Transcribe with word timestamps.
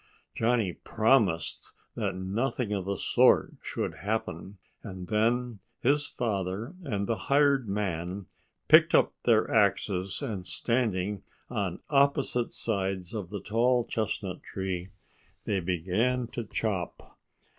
Johnnie 0.33 0.73
promised 0.73 1.73
that 1.93 2.15
nothing 2.15 2.73
of 2.73 2.85
the 2.85 2.97
sort 2.97 3.53
should 3.61 3.93
happen. 3.97 4.57
And 4.81 5.09
then 5.09 5.59
his 5.81 6.07
father 6.07 6.73
and 6.83 7.05
the 7.05 7.15
hired 7.29 7.69
man 7.69 8.25
picked 8.67 8.95
up 8.95 9.13
their 9.25 9.47
axes; 9.53 10.23
and 10.23 10.43
standing 10.47 11.21
on 11.51 11.81
opposite 11.91 12.51
sides 12.51 13.13
of 13.13 13.29
the 13.29 13.41
tall 13.41 13.85
chestnut 13.85 14.41
tree, 14.41 14.87
they 15.45 15.59
began 15.59 16.25
to 16.29 16.45
chop. 16.45 17.15